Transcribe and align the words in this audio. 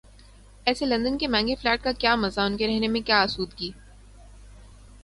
ایسے 0.67 0.85
لندن 0.85 1.17
کے 1.17 1.27
مہنگے 1.27 1.55
فلیٹ 1.55 1.83
کا 1.83 1.91
کیا 1.99 2.15
مزہ، 2.15 2.41
ان 2.41 2.57
کے 2.57 2.67
رہنے 2.67 2.87
میں 2.87 3.01
کیا 3.01 3.21
آسودگی؟ 3.21 3.71